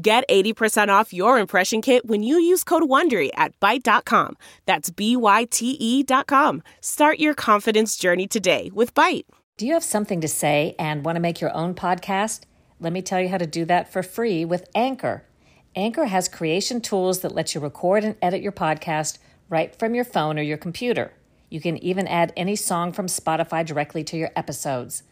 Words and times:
Get 0.00 0.28
80% 0.28 0.88
off 0.90 1.12
your 1.12 1.40
impression 1.40 1.82
kit 1.82 2.06
when 2.06 2.22
you 2.22 2.38
use 2.38 2.62
code 2.62 2.84
WONDERY 2.84 3.30
at 3.34 3.58
Byte.com. 3.58 4.36
That's 4.64 4.90
B-Y-T-E 4.90 6.02
dot 6.04 6.28
com. 6.28 6.62
Start 6.80 7.18
your 7.18 7.34
confidence 7.34 7.96
journey 7.96 8.28
today 8.28 8.70
with 8.72 8.94
Byte. 8.94 9.24
Do 9.56 9.66
you 9.66 9.72
have 9.72 9.82
something 9.82 10.20
to 10.20 10.28
say 10.28 10.76
and 10.78 11.04
want 11.04 11.16
to 11.16 11.20
make 11.20 11.40
your 11.40 11.52
own 11.52 11.74
podcast? 11.74 12.42
Let 12.78 12.92
me 12.92 13.02
tell 13.02 13.20
you 13.20 13.28
how 13.28 13.38
to 13.38 13.46
do 13.46 13.64
that 13.64 13.92
for 13.92 14.04
free 14.04 14.44
with 14.44 14.68
Anchor. 14.72 15.24
Anchor 15.74 16.04
has 16.04 16.28
creation 16.28 16.80
tools 16.80 17.20
that 17.22 17.34
let 17.34 17.56
you 17.56 17.60
record 17.60 18.04
and 18.04 18.14
edit 18.22 18.40
your 18.40 18.52
podcast 18.52 19.18
right 19.48 19.76
from 19.76 19.96
your 19.96 20.04
phone 20.04 20.38
or 20.38 20.42
your 20.42 20.58
computer. 20.58 21.12
You 21.50 21.60
can 21.60 21.76
even 21.78 22.06
add 22.06 22.32
any 22.36 22.54
song 22.54 22.92
from 22.92 23.08
Spotify 23.08 23.66
directly 23.66 24.04
to 24.04 24.16
your 24.16 24.30
episodes. 24.36 25.02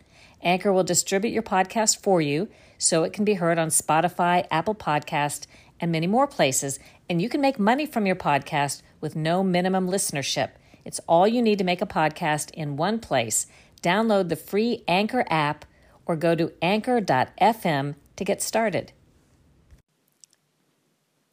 Anchor 0.42 0.72
will 0.72 0.84
distribute 0.84 1.32
your 1.32 1.42
podcast 1.42 2.00
for 2.00 2.20
you 2.20 2.48
so 2.78 3.02
it 3.02 3.12
can 3.12 3.24
be 3.24 3.34
heard 3.34 3.58
on 3.58 3.68
Spotify, 3.68 4.46
Apple 4.50 4.74
Podcast, 4.74 5.46
and 5.80 5.92
many 5.92 6.06
more 6.06 6.26
places, 6.26 6.78
and 7.08 7.20
you 7.20 7.28
can 7.28 7.40
make 7.40 7.58
money 7.58 7.86
from 7.86 8.06
your 8.06 8.16
podcast 8.16 8.82
with 9.00 9.16
no 9.16 9.42
minimum 9.42 9.88
listenership. 9.88 10.50
It's 10.84 11.00
all 11.08 11.26
you 11.26 11.42
need 11.42 11.58
to 11.58 11.64
make 11.64 11.82
a 11.82 11.86
podcast 11.86 12.50
in 12.52 12.76
one 12.76 12.98
place. 12.98 13.46
Download 13.82 14.28
the 14.28 14.36
free 14.36 14.84
Anchor 14.88 15.24
app 15.28 15.64
or 16.06 16.16
go 16.16 16.34
to 16.34 16.52
anchor.fm 16.62 17.94
to 18.16 18.24
get 18.24 18.42
started. 18.42 18.92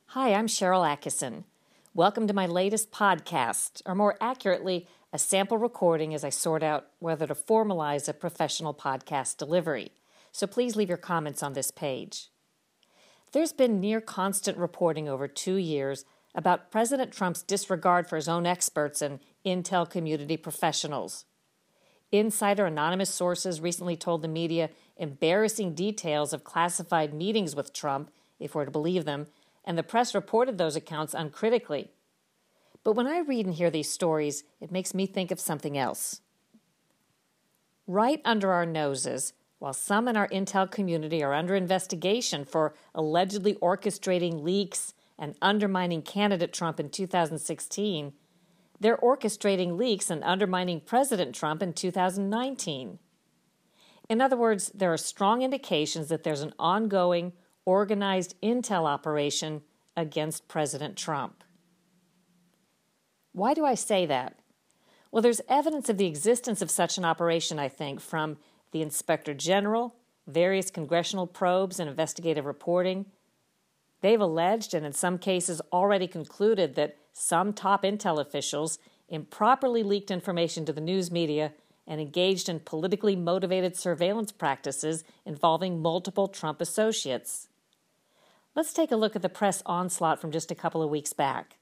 Hi, 0.08 0.34
I'm 0.34 0.48
Sharyl 0.48 0.86
Attkisson. 0.86 1.44
Welcome 1.94 2.28
to 2.28 2.34
my 2.34 2.48
latest 2.48 2.92
podcast, 2.92 3.82
or 3.86 3.95
more 3.95 4.17
accurately, 4.20 4.88
a 5.12 5.20
sample 5.20 5.58
recording 5.58 6.14
as 6.14 6.23
I 6.23 6.30
sort 6.30 6.64
out 6.64 6.88
whether 7.00 7.28
to 7.28 7.36
formalize 7.36 8.10
a 8.10 8.14
professional 8.14 8.73
podcast 8.73 9.38
delivery 9.38 9.92
so 10.34 10.45
please 10.45 10.76
leave 10.76 10.89
your 10.89 10.98
comments 10.98 11.42
on 11.42 11.53
this 11.53 11.72
page. 11.72 12.30
There's 13.31 13.53
been 13.53 13.80
near 13.80 14.02
constant 14.02 14.58
reporting 14.58 15.08
over 15.08 15.28
two 15.28 15.56
years 15.56 16.03
about 16.36 16.72
President 16.72 17.12
Trump's 17.12 17.44
disregard 17.44 18.09
for 18.09 18.16
his 18.16 18.28
own 18.28 18.45
experts 18.45 19.02
and 19.02 19.20
intel 19.45 19.89
community 19.89 20.36
professionals. 20.36 21.26
Insider 22.11 22.66
anonymous 22.66 23.09
sources 23.09 23.61
recently 23.61 23.95
told 23.95 24.22
the 24.22 24.28
media 24.28 24.70
embarrassing 24.98 25.73
details 25.73 26.34
of 26.34 26.44
classified 26.44 27.14
meetings 27.14 27.56
with 27.56 27.73
Trump, 27.73 28.11
if 28.39 28.54
we're 28.54 28.66
to 28.66 28.72
believe 28.72 29.06
them, 29.06 29.28
and 29.66 29.78
the 29.78 29.84
press 29.84 30.14
reported 30.14 30.58
those 30.58 30.76
accounts 30.76 31.14
uncritically. 31.14 31.89
But 32.84 32.94
when 32.94 33.08
I 33.08 33.20
read 33.20 33.45
and 33.45 33.56
hear 33.56 33.72
these 33.72 33.89
stories, 33.89 34.44
it 34.59 34.72
makes 34.72 34.94
me 34.94 35.06
think 35.06 35.31
of 35.31 35.39
something 35.39 35.78
else. 35.78 36.22
Right 37.88 38.22
under 38.26 38.52
our 38.52 38.66
noses, 38.66 39.34
while 39.64 39.72
some 39.72 40.09
in 40.09 40.17
our 40.17 40.28
intel 40.28 40.69
community 40.69 41.23
are 41.23 41.33
under 41.33 41.56
investigation 41.56 42.44
for 42.44 42.73
allegedly 42.94 43.53
orchestrating 43.61 44.44
leaks 44.44 44.94
and 45.17 45.36
undermining 45.42 46.02
candidate 46.02 46.52
Trump 46.52 46.81
in 46.81 46.89
2016, 46.89 48.11
they're 48.81 48.97
orchestrating 48.97 49.78
leaks 49.78 50.09
and 50.09 50.22
undermining 50.25 50.81
President 50.81 51.33
Trump 51.33 51.64
in 51.64 51.72
2019. 51.72 52.99
In 54.10 54.20
other 54.20 54.36
words, 54.36 54.70
there 54.76 54.92
are 54.92 54.98
strong 54.98 55.42
indications 55.42 56.09
that 56.09 56.23
there's 56.23 56.42
an 56.42 56.54
ongoing, 56.59 57.32
organized 57.64 58.36
intel 58.43 58.83
operation 58.83 59.61
against 59.95 60.49
President 60.49 60.98
Trump. 60.98 61.42
Why 63.32 63.54
do 63.54 63.64
I 63.64 63.76
say 63.76 64.05
that? 64.08 64.38
Well, 65.09 65.21
there's 65.21 65.42
evidence 65.48 65.88
of 65.88 65.98
the 65.98 66.08
existence 66.08 66.61
of 66.61 66.70
such 66.70 66.98
an 66.98 67.05
operation, 67.05 67.59
I 67.59 67.70
think, 67.70 68.02
from 68.02 68.38
the 68.73 68.82
Inspector 68.82 69.34
General, 69.36 69.95
various 70.28 70.70
congressional 70.70 71.28
probes 71.28 71.80
and 71.80 71.89
investigative 71.89 72.45
reporting. 72.45 73.06
They've 74.02 74.20
alleged, 74.20 74.73
and 74.73 74.86
in 74.86 74.92
some 74.92 75.17
cases 75.17 75.61
already 75.72 76.08
concluded, 76.08 76.76
that 76.76 76.98
some 77.14 77.54
top 77.54 77.83
intel 77.83 78.20
officials 78.20 78.80
improperly 79.08 79.83
leaked 79.83 80.12
information 80.12 80.66
to 80.66 80.73
the 80.73 80.82
news 80.82 81.12
media 81.12 81.54
and 81.86 82.02
engaged 82.02 82.50
in 82.50 82.60
politically 82.60 83.16
motivated 83.16 83.78
surveillance 83.78 84.32
practices 84.32 85.04
involving 85.26 85.82
multiple 85.82 86.28
Trump 86.28 86.60
associates. 86.60 87.48
Let's 88.56 88.73
take 88.73 88.92
a 88.92 88.95
look 88.95 89.16
at 89.16 89.22
the 89.22 89.30
press 89.30 89.62
onslaught 89.66 90.20
from 90.20 90.32
just 90.32 90.52
a 90.52 90.56
couple 90.56 90.82
of 90.82 90.89
weeks 90.89 91.14
back. 91.14 91.58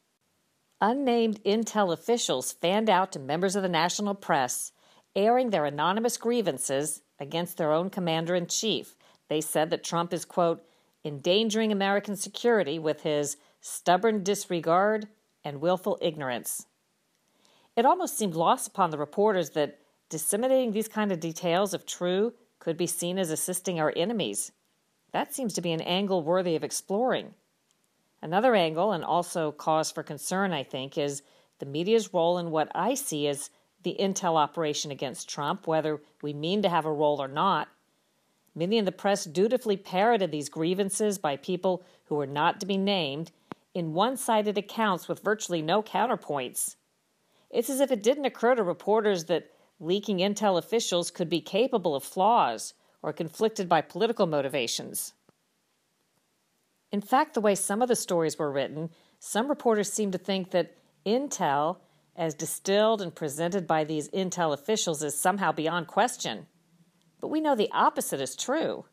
Unnamed 0.79 1.43
intel 1.43 1.93
officials 1.93 2.51
fanned 2.51 2.89
out 2.89 3.11
to 3.11 3.19
members 3.19 3.55
of 3.55 3.63
the 3.63 3.69
national 3.69 4.15
press 4.15 4.71
airing 5.15 5.49
their 5.49 5.65
anonymous 5.65 6.17
grievances 6.17 7.01
against 7.19 7.57
their 7.57 7.71
own 7.71 7.89
commander 7.89 8.35
in 8.35 8.47
chief. 8.47 8.95
They 9.27 9.41
said 9.41 9.69
that 9.69 9.83
Trump 9.83 10.13
is, 10.13 10.25
quote, 10.25 10.63
endangering 11.03 11.71
American 11.71 12.15
security 12.15 12.79
with 12.79 13.03
his 13.03 13.37
stubborn 13.59 14.23
disregard 14.23 15.07
and 15.43 15.61
willful 15.61 15.97
ignorance. 16.01 16.65
It 17.75 17.85
almost 17.85 18.17
seemed 18.17 18.35
lost 18.35 18.67
upon 18.67 18.89
the 18.89 18.97
reporters 18.97 19.51
that 19.51 19.79
disseminating 20.09 20.71
these 20.71 20.87
kind 20.87 21.11
of 21.11 21.19
details, 21.19 21.73
if 21.73 21.85
true, 21.85 22.33
could 22.59 22.77
be 22.77 22.87
seen 22.87 23.17
as 23.17 23.31
assisting 23.31 23.79
our 23.79 23.93
enemies. 23.95 24.51
That 25.13 25.33
seems 25.33 25.53
to 25.53 25.61
be 25.61 25.71
an 25.71 25.81
angle 25.81 26.21
worthy 26.21 26.55
of 26.55 26.63
exploring. 26.63 27.33
Another 28.21 28.53
angle, 28.53 28.91
and 28.91 29.03
also 29.03 29.51
cause 29.51 29.91
for 29.91 30.03
concern, 30.03 30.51
I 30.51 30.63
think, 30.63 30.97
is 30.97 31.23
the 31.59 31.65
media's 31.65 32.13
role 32.13 32.37
in 32.37 32.51
what 32.51 32.71
I 32.75 32.93
see 32.93 33.27
as 33.27 33.49
the 33.83 33.95
intel 33.99 34.35
operation 34.35 34.91
against 34.91 35.29
Trump, 35.29 35.67
whether 35.67 36.01
we 36.21 36.33
mean 36.33 36.61
to 36.61 36.69
have 36.69 36.85
a 36.85 36.91
role 36.91 37.21
or 37.21 37.27
not. 37.27 37.67
Many 38.53 38.77
in 38.77 38.85
the 38.85 38.91
press 38.91 39.25
dutifully 39.25 39.77
parroted 39.77 40.31
these 40.31 40.49
grievances 40.49 41.17
by 41.17 41.37
people 41.37 41.83
who 42.05 42.15
were 42.15 42.27
not 42.27 42.59
to 42.59 42.65
be 42.65 42.77
named 42.77 43.31
in 43.73 43.93
one 43.93 44.17
sided 44.17 44.57
accounts 44.57 45.07
with 45.07 45.23
virtually 45.23 45.61
no 45.61 45.81
counterpoints. 45.81 46.75
It's 47.49 47.69
as 47.69 47.79
if 47.79 47.91
it 47.91 48.03
didn't 48.03 48.25
occur 48.25 48.55
to 48.55 48.63
reporters 48.63 49.25
that 49.25 49.51
leaking 49.79 50.19
intel 50.19 50.57
officials 50.57 51.11
could 51.11 51.29
be 51.29 51.41
capable 51.41 51.95
of 51.95 52.03
flaws 52.03 52.73
or 53.01 53.13
conflicted 53.13 53.67
by 53.67 53.81
political 53.81 54.27
motivations. 54.27 55.13
In 56.91 57.01
fact, 57.01 57.33
the 57.33 57.41
way 57.41 57.55
some 57.55 57.81
of 57.81 57.87
the 57.87 57.95
stories 57.95 58.37
were 58.37 58.51
written, 58.51 58.89
some 59.19 59.47
reporters 59.47 59.91
seemed 59.91 60.11
to 60.11 60.17
think 60.17 60.51
that 60.51 60.75
intel 61.05 61.77
as 62.21 62.35
distilled 62.35 63.01
and 63.01 63.15
presented 63.15 63.65
by 63.65 63.83
these 63.83 64.07
intel 64.09 64.53
officials 64.53 65.01
is 65.01 65.17
somehow 65.17 65.51
beyond 65.51 65.87
question. 65.87 66.45
But 67.19 67.29
we 67.29 67.41
know 67.41 67.55
the 67.55 67.71
opposite 67.71 68.21
is 68.21 68.35
true. 68.35 68.85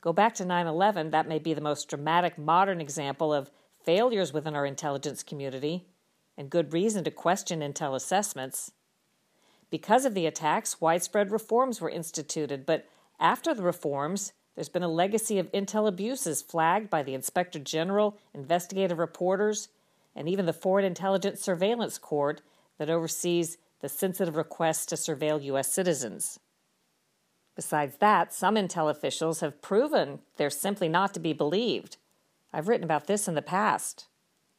Go 0.00 0.14
back 0.14 0.34
to 0.36 0.46
9 0.46 0.66
11, 0.66 1.10
that 1.10 1.28
may 1.28 1.38
be 1.38 1.52
the 1.52 1.60
most 1.60 1.90
dramatic 1.90 2.38
modern 2.38 2.80
example 2.80 3.34
of 3.34 3.50
failures 3.84 4.32
within 4.32 4.56
our 4.56 4.64
intelligence 4.64 5.22
community, 5.22 5.84
and 6.38 6.48
good 6.48 6.72
reason 6.72 7.04
to 7.04 7.10
question 7.10 7.60
intel 7.60 7.94
assessments. 7.94 8.72
Because 9.68 10.06
of 10.06 10.14
the 10.14 10.24
attacks, 10.24 10.80
widespread 10.80 11.30
reforms 11.30 11.78
were 11.78 11.90
instituted, 11.90 12.64
but 12.64 12.88
after 13.20 13.52
the 13.52 13.62
reforms, 13.62 14.32
there's 14.54 14.70
been 14.70 14.82
a 14.82 14.88
legacy 14.88 15.38
of 15.38 15.52
intel 15.52 15.86
abuses 15.86 16.40
flagged 16.40 16.88
by 16.88 17.02
the 17.02 17.12
Inspector 17.12 17.58
General, 17.58 18.16
investigative 18.32 18.98
reporters, 18.98 19.68
and 20.14 20.28
even 20.28 20.46
the 20.46 20.52
Foreign 20.52 20.84
Intelligence 20.84 21.40
Surveillance 21.40 21.98
Court 21.98 22.42
that 22.78 22.90
oversees 22.90 23.58
the 23.80 23.88
sensitive 23.88 24.36
requests 24.36 24.86
to 24.86 24.94
surveil 24.94 25.42
U.S. 25.44 25.72
citizens. 25.72 26.38
Besides 27.56 27.96
that, 27.98 28.32
some 28.32 28.54
intel 28.54 28.90
officials 28.90 29.40
have 29.40 29.62
proven 29.62 30.20
they're 30.36 30.50
simply 30.50 30.88
not 30.88 31.12
to 31.14 31.20
be 31.20 31.32
believed. 31.32 31.96
I've 32.52 32.68
written 32.68 32.84
about 32.84 33.06
this 33.06 33.28
in 33.28 33.34
the 33.34 33.42
past. 33.42 34.06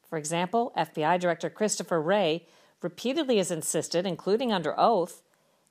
For 0.08 0.18
example, 0.18 0.72
FBI 0.78 1.20
Director 1.20 1.50
Christopher 1.50 2.02
Wray 2.02 2.46
repeatedly 2.82 3.38
has 3.38 3.52
insisted, 3.52 4.06
including 4.06 4.52
under 4.52 4.80
oath, 4.80 5.22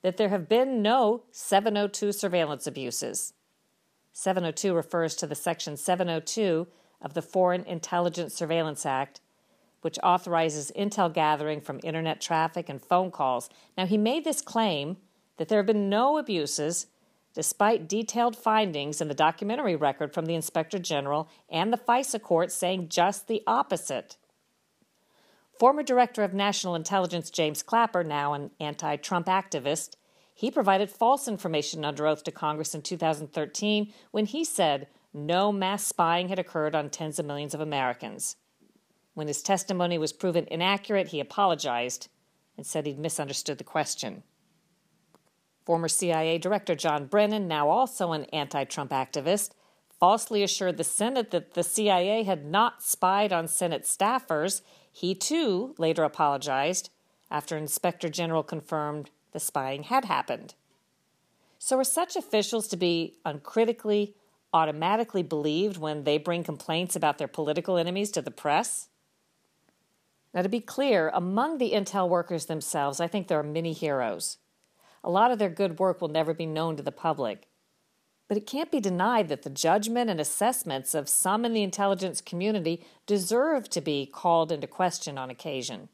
that 0.01 0.17
there 0.17 0.29
have 0.29 0.49
been 0.49 0.81
no 0.81 1.23
702 1.31 2.11
surveillance 2.11 2.65
abuses. 2.65 3.33
702 4.13 4.73
refers 4.73 5.15
to 5.15 5.27
the 5.27 5.35
Section 5.35 5.77
702 5.77 6.67
of 7.01 7.13
the 7.13 7.21
Foreign 7.21 7.63
Intelligence 7.65 8.33
Surveillance 8.33 8.85
Act 8.85 9.21
which 9.81 9.99
authorizes 10.03 10.71
intel 10.77 11.13
gathering 11.13 11.61
from 11.61 11.79
internet 11.83 12.21
traffic 12.21 12.69
and 12.69 12.81
phone 12.81 13.11
calls. 13.11 13.49
Now, 13.77 13.85
he 13.85 13.97
made 13.97 14.23
this 14.23 14.41
claim 14.41 14.97
that 15.37 15.47
there 15.47 15.59
have 15.59 15.65
been 15.65 15.89
no 15.89 16.17
abuses, 16.17 16.87
despite 17.33 17.87
detailed 17.87 18.35
findings 18.35 19.01
in 19.01 19.07
the 19.07 19.13
documentary 19.13 19.75
record 19.75 20.13
from 20.13 20.25
the 20.25 20.35
Inspector 20.35 20.77
General 20.79 21.29
and 21.49 21.71
the 21.71 21.77
FISA 21.77 22.21
court 22.21 22.51
saying 22.51 22.89
just 22.89 23.27
the 23.27 23.41
opposite. 23.47 24.17
Former 25.59 25.83
Director 25.83 26.23
of 26.23 26.33
National 26.33 26.75
Intelligence 26.75 27.29
James 27.29 27.61
Clapper, 27.61 28.03
now 28.03 28.33
an 28.33 28.51
anti 28.59 28.95
Trump 28.95 29.27
activist, 29.27 29.95
he 30.33 30.49
provided 30.49 30.89
false 30.89 31.27
information 31.27 31.85
under 31.85 32.07
oath 32.07 32.23
to 32.23 32.31
Congress 32.31 32.73
in 32.73 32.81
2013 32.81 33.93
when 34.09 34.25
he 34.25 34.43
said 34.43 34.87
no 35.13 35.51
mass 35.51 35.85
spying 35.85 36.29
had 36.29 36.39
occurred 36.39 36.73
on 36.73 36.89
tens 36.89 37.19
of 37.19 37.25
millions 37.25 37.53
of 37.53 37.61
Americans. 37.61 38.37
When 39.13 39.27
his 39.27 39.41
testimony 39.41 39.97
was 39.97 40.13
proven 40.13 40.47
inaccurate, 40.49 41.09
he 41.09 41.19
apologized 41.19 42.07
and 42.57 42.65
said 42.65 42.85
he'd 42.85 42.99
misunderstood 42.99 43.57
the 43.57 43.63
question. 43.63 44.23
Former 45.65 45.87
CIA 45.87 46.37
Director 46.37 46.75
John 46.75 47.05
Brennan, 47.05 47.47
now 47.47 47.69
also 47.69 48.13
an 48.13 48.25
anti 48.25 48.63
Trump 48.63 48.91
activist, 48.91 49.51
falsely 49.99 50.43
assured 50.43 50.77
the 50.77 50.83
Senate 50.83 51.31
that 51.31 51.53
the 51.53 51.63
CIA 51.63 52.23
had 52.23 52.45
not 52.45 52.81
spied 52.81 53.31
on 53.31 53.47
Senate 53.47 53.83
staffers. 53.83 54.61
He 54.91 55.13
too 55.13 55.75
later 55.77 56.03
apologized 56.03 56.89
after 57.29 57.55
Inspector 57.55 58.09
General 58.09 58.43
confirmed 58.43 59.11
the 59.31 59.39
spying 59.39 59.83
had 59.83 60.05
happened. 60.05 60.55
So, 61.59 61.77
are 61.77 61.83
such 61.83 62.15
officials 62.15 62.67
to 62.69 62.77
be 62.77 63.17
uncritically, 63.23 64.15
automatically 64.51 65.21
believed 65.21 65.77
when 65.77 66.03
they 66.03 66.17
bring 66.17 66.43
complaints 66.43 66.95
about 66.95 67.19
their 67.19 67.27
political 67.27 67.77
enemies 67.77 68.09
to 68.11 68.21
the 68.21 68.31
press? 68.31 68.89
Now, 70.33 70.41
to 70.41 70.49
be 70.49 70.61
clear, 70.61 71.09
among 71.13 71.57
the 71.57 71.71
intel 71.71 72.07
workers 72.07 72.45
themselves, 72.45 72.99
I 72.99 73.07
think 73.07 73.27
there 73.27 73.39
are 73.39 73.43
many 73.43 73.73
heroes. 73.73 74.37
A 75.03 75.09
lot 75.09 75.31
of 75.31 75.39
their 75.39 75.49
good 75.49 75.79
work 75.79 75.99
will 75.99 76.07
never 76.07 76.33
be 76.33 76.45
known 76.45 76.77
to 76.77 76.83
the 76.83 76.91
public. 76.91 77.47
But 78.27 78.37
it 78.37 78.47
can't 78.47 78.71
be 78.71 78.79
denied 78.79 79.27
that 79.27 79.41
the 79.41 79.49
judgment 79.49 80.09
and 80.09 80.21
assessments 80.21 80.93
of 80.93 81.09
some 81.09 81.43
in 81.43 81.53
the 81.53 81.63
intelligence 81.63 82.21
community 82.21 82.85
deserve 83.05 83.69
to 83.71 83.81
be 83.81 84.05
called 84.05 84.53
into 84.53 84.67
question 84.67 85.17
on 85.17 85.29
occasion. 85.29 85.89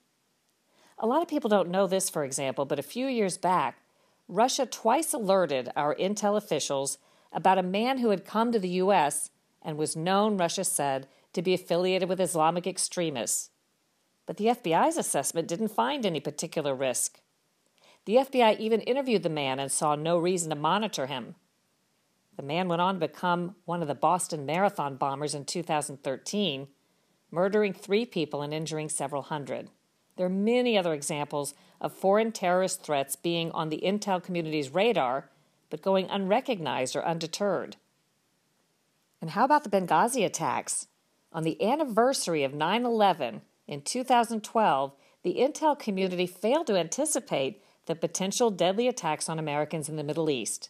A 0.99 1.07
lot 1.07 1.23
of 1.23 1.27
people 1.27 1.49
don't 1.49 1.71
know 1.71 1.87
this, 1.87 2.09
for 2.09 2.23
example, 2.23 2.65
but 2.65 2.77
a 2.77 2.83
few 2.83 3.07
years 3.07 3.39
back, 3.39 3.79
Russia 4.27 4.67
twice 4.67 5.13
alerted 5.13 5.71
our 5.75 5.95
intel 5.95 6.37
officials 6.37 6.99
about 7.31 7.57
a 7.57 7.63
man 7.63 7.99
who 7.99 8.09
had 8.09 8.25
come 8.25 8.51
to 8.51 8.59
the 8.59 8.69
U.S. 8.69 9.31
and 9.63 9.77
was 9.77 9.95
known, 9.95 10.37
Russia 10.37 10.63
said, 10.63 11.07
to 11.33 11.41
be 11.41 11.53
affiliated 11.53 12.07
with 12.07 12.21
Islamic 12.21 12.67
extremists. 12.67 13.49
But 14.27 14.37
the 14.37 14.45
FBI's 14.45 14.97
assessment 14.97 15.47
didn't 15.47 15.69
find 15.69 16.05
any 16.05 16.19
particular 16.19 16.75
risk. 16.75 17.21
The 18.05 18.17
FBI 18.17 18.59
even 18.59 18.81
interviewed 18.81 19.23
the 19.23 19.29
man 19.29 19.59
and 19.59 19.71
saw 19.71 19.95
no 19.95 20.19
reason 20.19 20.49
to 20.51 20.55
monitor 20.55 21.07
him. 21.07 21.35
The 22.35 22.43
man 22.43 22.67
went 22.67 22.81
on 22.81 22.99
to 22.99 23.07
become 23.07 23.55
one 23.65 23.81
of 23.81 23.87
the 23.87 23.95
Boston 23.95 24.45
Marathon 24.45 24.95
bombers 24.95 25.33
in 25.33 25.45
2013, 25.45 26.67
murdering 27.31 27.73
three 27.73 28.05
people 28.05 28.41
and 28.41 28.53
injuring 28.53 28.89
several 28.89 29.23
hundred. 29.23 29.69
There 30.17 30.25
are 30.25 30.29
many 30.29 30.77
other 30.77 30.93
examples 30.93 31.53
of 31.79 31.93
foreign 31.93 32.31
terrorist 32.31 32.83
threats 32.83 33.15
being 33.15 33.51
on 33.51 33.69
the 33.69 33.81
intel 33.83 34.21
community's 34.21 34.73
radar, 34.73 35.29
but 35.69 35.81
going 35.81 36.09
unrecognized 36.09 36.95
or 36.95 37.05
undeterred. 37.05 37.77
And 39.21 39.31
how 39.31 39.45
about 39.45 39.63
the 39.63 39.69
Benghazi 39.69 40.25
attacks? 40.25 40.87
On 41.33 41.43
the 41.43 41.61
anniversary 41.61 42.43
of 42.43 42.53
9 42.53 42.85
11 42.85 43.41
in 43.67 43.81
2012, 43.81 44.93
the 45.23 45.35
intel 45.35 45.77
community 45.77 46.25
failed 46.25 46.67
to 46.67 46.77
anticipate 46.77 47.61
the 47.85 47.95
potential 47.95 48.49
deadly 48.49 48.87
attacks 48.87 49.27
on 49.27 49.39
Americans 49.39 49.89
in 49.89 49.95
the 49.95 50.03
Middle 50.03 50.29
East. 50.29 50.69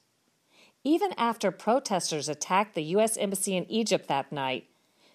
Even 0.83 1.13
after 1.17 1.51
protesters 1.51 2.29
attacked 2.29 2.73
the 2.73 2.83
U.S. 2.83 3.17
Embassy 3.17 3.55
in 3.55 3.69
Egypt 3.69 4.07
that 4.07 4.31
night, 4.31 4.67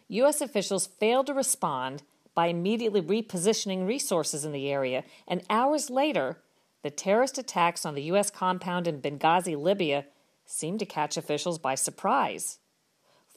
U.S. 0.09 0.41
officials 0.41 0.87
failed 0.87 1.27
to 1.27 1.35
respond 1.35 2.03
by 2.35 2.47
immediately 2.47 3.01
repositioning 3.01 3.87
resources 3.87 4.45
in 4.45 4.53
the 4.53 4.71
area, 4.71 5.05
and 5.27 5.43
hours 5.49 5.91
later, 5.91 6.39
the 6.83 6.91
terrorist 6.91 7.39
attacks 7.39 7.87
on 7.87 7.95
the 7.95 8.03
U.S. 8.05 8.31
compound 8.31 8.87
in 8.87 9.01
Benghazi, 9.01 9.57
Libya, 9.57 10.07
seemed 10.45 10.81
to 10.81 10.87
catch 10.87 11.17
officials 11.17 11.59
by 11.59 11.75
surprise. 11.75 12.59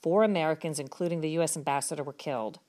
Four 0.01 0.23
Americans, 0.23 0.79
including 0.79 1.21
the 1.21 1.29
U.S. 1.31 1.55
ambassador, 1.55 2.03
were 2.03 2.13
killed. 2.13 2.59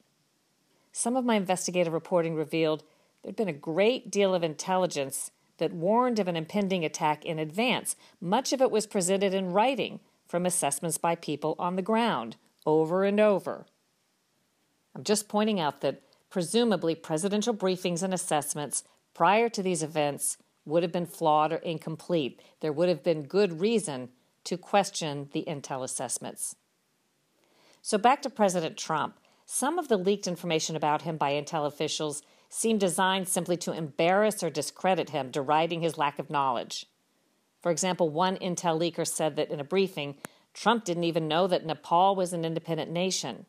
Some 0.96 1.16
of 1.16 1.24
my 1.24 1.34
investigative 1.34 1.92
reporting 1.92 2.34
revealed 2.34 2.82
there'd 3.22 3.36
been 3.36 3.48
a 3.48 3.52
great 3.52 4.10
deal 4.10 4.34
of 4.34 4.42
intelligence 4.42 5.30
that 5.58 5.72
warned 5.72 6.18
of 6.18 6.28
an 6.28 6.36
impending 6.36 6.84
attack 6.84 7.24
in 7.24 7.38
advance. 7.38 7.96
Much 8.20 8.52
of 8.52 8.60
it 8.60 8.70
was 8.70 8.86
presented 8.86 9.34
in 9.34 9.52
writing 9.52 10.00
from 10.26 10.46
assessments 10.46 10.98
by 10.98 11.14
people 11.14 11.54
on 11.58 11.76
the 11.76 11.82
ground, 11.82 12.36
over 12.64 13.04
and 13.04 13.20
over. 13.20 13.66
I'm 14.94 15.04
just 15.04 15.28
pointing 15.28 15.60
out 15.60 15.80
that 15.82 16.02
Presumably, 16.30 16.94
presidential 16.94 17.54
briefings 17.54 18.02
and 18.02 18.12
assessments 18.12 18.84
prior 19.14 19.48
to 19.48 19.62
these 19.62 19.82
events 19.82 20.36
would 20.64 20.82
have 20.82 20.92
been 20.92 21.06
flawed 21.06 21.52
or 21.52 21.56
incomplete. 21.56 22.42
There 22.60 22.72
would 22.72 22.88
have 22.88 23.02
been 23.02 23.22
good 23.22 23.60
reason 23.60 24.10
to 24.44 24.58
question 24.58 25.30
the 25.32 25.44
intel 25.46 25.82
assessments. 25.82 26.56
So, 27.80 27.96
back 27.96 28.22
to 28.22 28.30
President 28.30 28.76
Trump. 28.76 29.16
Some 29.46 29.78
of 29.78 29.88
the 29.88 29.96
leaked 29.96 30.26
information 30.26 30.76
about 30.76 31.02
him 31.02 31.16
by 31.16 31.32
intel 31.32 31.66
officials 31.66 32.22
seemed 32.50 32.80
designed 32.80 33.28
simply 33.28 33.56
to 33.56 33.72
embarrass 33.72 34.42
or 34.42 34.50
discredit 34.50 35.10
him, 35.10 35.30
deriding 35.30 35.80
his 35.80 35.96
lack 35.96 36.18
of 36.18 36.28
knowledge. 36.28 36.86
For 37.62 37.70
example, 37.72 38.10
one 38.10 38.36
intel 38.36 38.78
leaker 38.78 39.06
said 39.06 39.36
that 39.36 39.50
in 39.50 39.60
a 39.60 39.64
briefing, 39.64 40.16
Trump 40.52 40.84
didn't 40.84 41.04
even 41.04 41.26
know 41.26 41.46
that 41.46 41.64
Nepal 41.64 42.14
was 42.14 42.32
an 42.32 42.44
independent 42.44 42.90
nation 42.90 43.46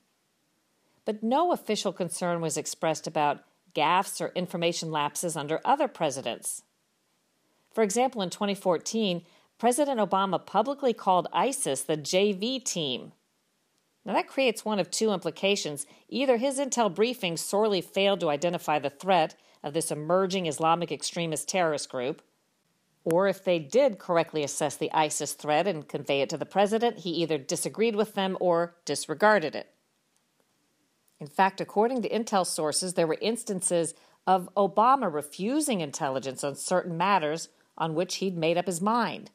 but 1.08 1.24
no 1.24 1.54
official 1.54 1.94
concern 1.94 2.42
was 2.42 2.58
expressed 2.58 3.08
about 3.08 3.46
gaffes 3.74 4.20
or 4.20 4.34
information 4.36 4.92
lapses 4.92 5.38
under 5.38 5.62
other 5.64 5.88
presidents. 5.88 6.64
For 7.74 7.82
example, 7.82 8.22
in 8.22 8.30
2014, 8.30 9.24
President 9.58 10.02
Obama 10.02 10.46
publicly 10.46 10.92
called 10.92 11.30
ISIS 11.32 11.82
the 11.84 11.96
JV 11.96 12.62
team. 12.62 13.14
Now, 14.08 14.14
that 14.14 14.30
creates 14.30 14.64
one 14.64 14.80
of 14.80 14.90
two 14.90 15.12
implications. 15.12 15.86
Either 16.08 16.38
his 16.38 16.60
intel 16.60 16.94
briefing 16.94 17.36
sorely 17.36 17.82
failed 17.82 18.22
to 18.22 18.30
identify 18.30 18.80
the 18.80 18.90
threat 18.90 19.36
of 19.62 19.74
this 19.74 19.92
emerging 19.92 20.46
Islamic 20.46 20.94
extremist 20.94 21.50
terrorist 21.50 21.90
group, 21.90 22.22
or 23.04 23.28
if 23.28 23.44
they 23.44 23.60
did 23.60 24.00
correctly 24.00 24.44
assess 24.44 24.78
the 24.78 24.92
ISIS 24.94 25.34
threat 25.34 25.68
and 25.68 25.90
convey 25.90 26.22
it 26.22 26.30
to 26.30 26.38
the 26.38 26.46
president, 26.46 27.00
he 27.00 27.10
either 27.10 27.38
disagreed 27.38 27.98
with 27.98 28.14
them 28.16 28.38
or 28.40 28.76
disregarded 28.86 29.56
it. 29.56 29.74
In 31.20 31.28
fact, 31.28 31.60
according 31.60 32.02
to 32.04 32.10
intel 32.10 32.46
sources, 32.46 32.94
there 32.94 33.08
were 33.08 33.18
instances 33.20 33.94
of 34.26 34.50
Obama 34.56 35.14
refusing 35.14 35.82
intelligence 35.82 36.46
on 36.46 36.56
certain 36.56 36.96
matters 36.96 37.50
on 37.78 37.94
which 37.94 38.16
he'd 38.16 38.38
made 38.38 38.58
up 38.58 38.68
his 38.68 38.82
mind. 38.82 39.32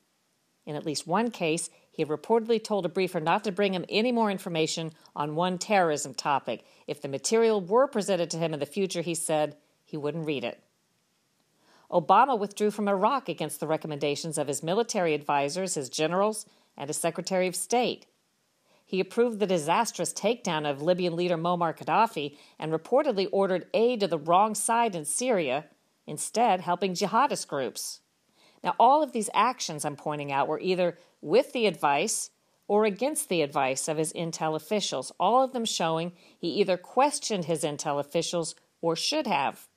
In 0.64 0.76
at 0.76 0.86
least 0.86 1.06
one 1.06 1.30
case, 1.30 1.68
he 1.92 2.06
reportedly 2.06 2.62
told 2.62 2.86
a 2.86 2.88
briefer 2.88 3.20
not 3.20 3.44
to 3.44 3.52
bring 3.52 3.74
him 3.74 3.84
any 3.88 4.10
more 4.10 4.30
information 4.30 4.92
on 5.14 5.34
one 5.34 5.58
terrorism 5.58 6.14
topic. 6.14 6.64
If 6.86 7.02
the 7.02 7.08
material 7.08 7.60
were 7.60 7.86
presented 7.86 8.30
to 8.30 8.38
him 8.38 8.54
in 8.54 8.60
the 8.60 8.66
future, 8.66 9.02
he 9.02 9.14
said 9.14 9.56
he 9.84 9.98
wouldn't 9.98 10.26
read 10.26 10.42
it. 10.42 10.62
Obama 11.90 12.38
withdrew 12.38 12.70
from 12.70 12.88
Iraq 12.88 13.28
against 13.28 13.60
the 13.60 13.66
recommendations 13.66 14.38
of 14.38 14.48
his 14.48 14.62
military 14.62 15.12
advisors, 15.12 15.74
his 15.74 15.90
generals, 15.90 16.46
and 16.78 16.88
his 16.88 16.96
Secretary 16.96 17.46
of 17.46 17.54
State. 17.54 18.06
He 18.86 18.98
approved 18.98 19.38
the 19.38 19.46
disastrous 19.46 20.14
takedown 20.14 20.68
of 20.68 20.80
Libyan 20.80 21.14
leader 21.14 21.36
Muammar 21.36 21.76
Gaddafi 21.76 22.36
and 22.58 22.72
reportedly 22.72 23.28
ordered 23.30 23.66
aid 23.74 24.00
to 24.00 24.06
the 24.06 24.18
wrong 24.18 24.54
side 24.54 24.94
in 24.94 25.04
Syria, 25.04 25.66
instead, 26.06 26.62
helping 26.62 26.94
jihadist 26.94 27.46
groups. 27.48 28.00
Now, 28.64 28.74
all 28.78 29.02
of 29.02 29.12
these 29.12 29.28
actions 29.34 29.84
I'm 29.84 29.96
pointing 29.96 30.32
out 30.32 30.48
were 30.48 30.60
either 30.60 30.96
with 31.22 31.52
the 31.52 31.66
advice 31.66 32.30
or 32.68 32.84
against 32.84 33.28
the 33.28 33.42
advice 33.42 33.88
of 33.88 33.96
his 33.96 34.12
intel 34.12 34.54
officials, 34.54 35.12
all 35.18 35.42
of 35.42 35.52
them 35.52 35.64
showing 35.64 36.12
he 36.38 36.48
either 36.48 36.76
questioned 36.76 37.46
his 37.46 37.62
intel 37.62 37.98
officials 37.98 38.54
or 38.80 38.96
should 38.96 39.26
have. 39.26 39.68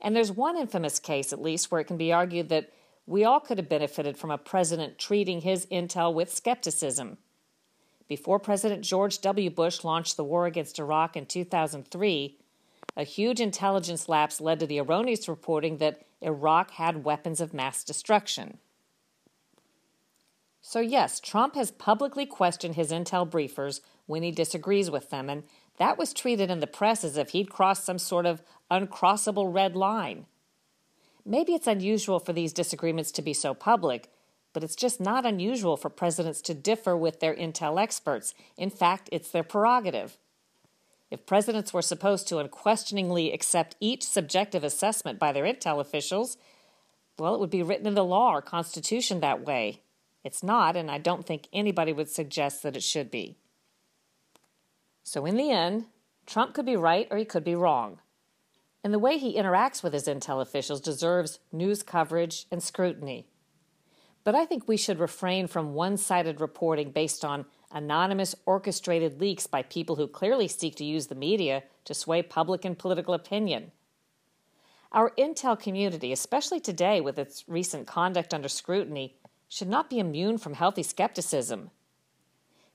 And 0.00 0.14
there's 0.14 0.30
one 0.30 0.56
infamous 0.56 0.98
case, 0.98 1.32
at 1.32 1.40
least, 1.40 1.70
where 1.70 1.80
it 1.80 1.86
can 1.86 1.96
be 1.96 2.12
argued 2.12 2.50
that 2.50 2.70
we 3.06 3.24
all 3.24 3.40
could 3.40 3.58
have 3.58 3.68
benefited 3.68 4.16
from 4.16 4.30
a 4.30 4.38
president 4.38 4.98
treating 4.98 5.40
his 5.40 5.66
intel 5.66 6.12
with 6.12 6.32
skepticism. 6.32 7.18
Before 8.06 8.38
President 8.38 8.82
George 8.82 9.20
W. 9.20 9.50
Bush 9.50 9.82
launched 9.82 10.16
the 10.16 10.24
war 10.24 10.46
against 10.46 10.78
Iraq 10.78 11.16
in 11.16 11.26
2003, 11.26 12.38
a 12.96 13.04
huge 13.04 13.40
intelligence 13.40 14.08
lapse 14.08 14.40
led 14.40 14.60
to 14.60 14.66
the 14.66 14.78
erroneous 14.78 15.28
reporting 15.28 15.78
that 15.78 16.02
Iraq 16.20 16.72
had 16.72 17.04
weapons 17.04 17.40
of 17.40 17.54
mass 17.54 17.82
destruction. 17.82 18.58
So, 20.66 20.80
yes, 20.80 21.20
Trump 21.20 21.56
has 21.56 21.70
publicly 21.70 22.24
questioned 22.24 22.74
his 22.74 22.90
intel 22.90 23.30
briefers 23.30 23.82
when 24.06 24.22
he 24.22 24.30
disagrees 24.30 24.90
with 24.90 25.10
them, 25.10 25.28
and 25.28 25.42
that 25.76 25.98
was 25.98 26.14
treated 26.14 26.50
in 26.50 26.60
the 26.60 26.66
press 26.66 27.04
as 27.04 27.18
if 27.18 27.30
he'd 27.30 27.50
crossed 27.50 27.84
some 27.84 27.98
sort 27.98 28.24
of 28.24 28.40
uncrossable 28.70 29.52
red 29.52 29.76
line. 29.76 30.24
Maybe 31.22 31.52
it's 31.52 31.66
unusual 31.66 32.18
for 32.18 32.32
these 32.32 32.54
disagreements 32.54 33.12
to 33.12 33.20
be 33.20 33.34
so 33.34 33.52
public, 33.52 34.10
but 34.54 34.64
it's 34.64 34.74
just 34.74 35.02
not 35.02 35.26
unusual 35.26 35.76
for 35.76 35.90
presidents 35.90 36.40
to 36.40 36.54
differ 36.54 36.96
with 36.96 37.20
their 37.20 37.34
intel 37.34 37.78
experts. 37.78 38.32
In 38.56 38.70
fact, 38.70 39.10
it's 39.12 39.30
their 39.30 39.42
prerogative. 39.42 40.16
If 41.10 41.26
presidents 41.26 41.74
were 41.74 41.82
supposed 41.82 42.26
to 42.28 42.38
unquestioningly 42.38 43.34
accept 43.34 43.76
each 43.80 44.02
subjective 44.02 44.64
assessment 44.64 45.18
by 45.18 45.30
their 45.30 45.44
intel 45.44 45.78
officials, 45.78 46.38
well, 47.18 47.34
it 47.34 47.40
would 47.40 47.50
be 47.50 47.62
written 47.62 47.86
in 47.86 47.94
the 47.94 48.02
law 48.02 48.32
or 48.32 48.40
constitution 48.40 49.20
that 49.20 49.44
way. 49.44 49.82
It's 50.24 50.42
not, 50.42 50.74
and 50.74 50.90
I 50.90 50.98
don't 50.98 51.26
think 51.26 51.48
anybody 51.52 51.92
would 51.92 52.08
suggest 52.08 52.62
that 52.62 52.76
it 52.76 52.82
should 52.82 53.10
be. 53.10 53.36
So, 55.02 55.26
in 55.26 55.36
the 55.36 55.50
end, 55.50 55.84
Trump 56.26 56.54
could 56.54 56.64
be 56.64 56.76
right 56.76 57.06
or 57.10 57.18
he 57.18 57.26
could 57.26 57.44
be 57.44 57.54
wrong. 57.54 57.98
And 58.82 58.92
the 58.92 58.98
way 58.98 59.18
he 59.18 59.36
interacts 59.36 59.82
with 59.82 59.92
his 59.92 60.08
intel 60.08 60.40
officials 60.40 60.80
deserves 60.80 61.38
news 61.52 61.82
coverage 61.82 62.46
and 62.50 62.62
scrutiny. 62.62 63.26
But 64.24 64.34
I 64.34 64.46
think 64.46 64.66
we 64.66 64.78
should 64.78 64.98
refrain 64.98 65.46
from 65.46 65.74
one 65.74 65.98
sided 65.98 66.40
reporting 66.40 66.90
based 66.90 67.24
on 67.24 67.44
anonymous, 67.70 68.34
orchestrated 68.46 69.20
leaks 69.20 69.46
by 69.46 69.62
people 69.62 69.96
who 69.96 70.06
clearly 70.06 70.48
seek 70.48 70.76
to 70.76 70.84
use 70.84 71.08
the 71.08 71.14
media 71.14 71.64
to 71.84 71.92
sway 71.92 72.22
public 72.22 72.64
and 72.64 72.78
political 72.78 73.12
opinion. 73.12 73.72
Our 74.92 75.10
intel 75.18 75.58
community, 75.58 76.12
especially 76.12 76.60
today 76.60 77.00
with 77.00 77.18
its 77.18 77.44
recent 77.48 77.86
conduct 77.86 78.32
under 78.32 78.48
scrutiny, 78.48 79.16
should 79.54 79.68
not 79.68 79.88
be 79.88 80.00
immune 80.00 80.36
from 80.36 80.54
healthy 80.54 80.82
skepticism. 80.82 81.70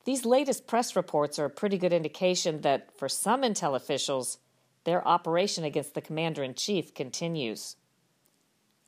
These 0.05 0.24
latest 0.24 0.65
press 0.65 0.95
reports 0.95 1.38
are 1.38 1.43
a 1.43 1.50
pretty 1.50 1.77
good 1.77 1.91
indication 1.91 2.62
that 2.62 2.98
for 2.98 3.09
some 3.09 3.41
intel 3.41 3.75
officials, 3.75 4.38
their 4.86 5.05
operation 5.05 5.65
against 5.65 5.93
the 5.93 6.00
commander 6.00 6.41
in 6.41 6.53
chief 6.53 6.93
continues. 6.93 7.75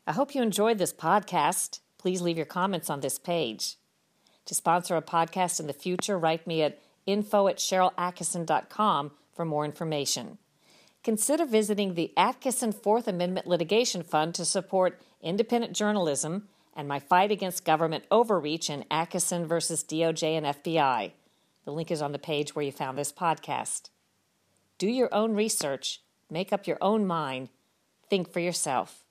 I 0.07 0.13
hope 0.13 0.33
you 0.33 0.41
enjoyed 0.41 0.77
this 0.77 0.93
podcast. 0.93 1.81
Please 1.97 2.21
leave 2.21 2.37
your 2.37 2.45
comments 2.45 2.89
on 2.89 3.01
this 3.01 3.19
page. 3.19 3.75
To 4.45 4.55
sponsor 4.55 4.95
a 4.95 5.01
podcast 5.01 5.59
in 5.59 5.67
the 5.67 5.73
future, 5.73 6.17
write 6.17 6.47
me 6.47 6.61
at 6.61 6.79
info 7.05 7.49
at 7.49 7.57
sharylattkisson.com 7.57 9.11
for 9.33 9.43
more 9.43 9.65
information. 9.65 10.37
Consider 11.03 11.43
visiting 11.43 11.95
the 11.95 12.13
Attkisson 12.15 12.73
Fourth 12.73 13.09
Amendment 13.09 13.47
Litigation 13.47 14.01
Fund 14.01 14.33
to 14.35 14.45
support 14.45 15.01
independent 15.21 15.75
journalism 15.75 16.47
and 16.75 16.87
my 16.87 16.99
fight 16.99 17.31
against 17.31 17.65
government 17.65 18.05
overreach 18.11 18.69
in 18.69 18.85
Attkisson 18.89 19.45
versus 19.45 19.83
DOJ 19.83 20.37
and 20.37 20.45
FBI. 20.45 21.11
The 21.65 21.71
link 21.71 21.91
is 21.91 22.01
on 22.01 22.11
the 22.11 22.19
page 22.19 22.55
where 22.55 22.65
you 22.65 22.71
found 22.71 22.97
this 22.97 23.11
podcast. 23.11 23.89
Do 24.77 24.87
your 24.87 25.13
own 25.13 25.35
research, 25.35 26.01
make 26.29 26.51
up 26.51 26.65
your 26.65 26.77
own 26.81 27.05
mind, 27.05 27.49
think 28.09 28.31
for 28.31 28.39
yourself. 28.39 29.03